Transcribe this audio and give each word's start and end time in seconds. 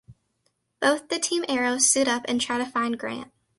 Both 0.79 1.09
the 1.09 1.19
Team 1.19 1.45
Arrows 1.47 1.87
suit 1.87 2.07
up 2.07 2.25
and 2.27 2.41
try 2.41 2.57
to 2.57 2.65
find 2.65 2.97
Grant. 2.97 3.31